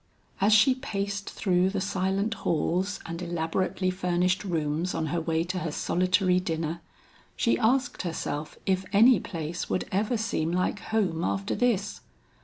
[0.41, 5.59] As she paced through the silent halls and elaborately furnished rooms on her way to
[5.59, 6.81] her solitary dinner,
[7.35, 12.01] she asked herself if any place would ever seem like home after this.